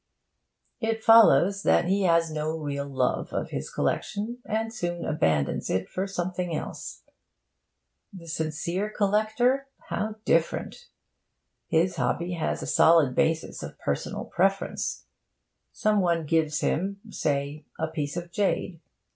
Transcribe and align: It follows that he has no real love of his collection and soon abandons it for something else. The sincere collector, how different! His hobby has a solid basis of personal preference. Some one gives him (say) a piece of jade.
It 0.79 1.03
follows 1.03 1.61
that 1.61 1.85
he 1.85 2.01
has 2.05 2.31
no 2.31 2.57
real 2.57 2.87
love 2.87 3.31
of 3.33 3.51
his 3.51 3.69
collection 3.69 4.39
and 4.45 4.73
soon 4.73 5.05
abandons 5.05 5.69
it 5.69 5.87
for 5.89 6.07
something 6.07 6.55
else. 6.55 7.03
The 8.11 8.25
sincere 8.25 8.89
collector, 8.89 9.67
how 9.89 10.15
different! 10.25 10.87
His 11.67 11.97
hobby 11.97 12.31
has 12.33 12.63
a 12.63 12.65
solid 12.65 13.13
basis 13.13 13.61
of 13.61 13.77
personal 13.77 14.25
preference. 14.25 15.05
Some 15.71 15.99
one 16.01 16.25
gives 16.25 16.61
him 16.61 16.99
(say) 17.11 17.65
a 17.77 17.85
piece 17.85 18.17
of 18.17 18.31
jade. 18.31 18.79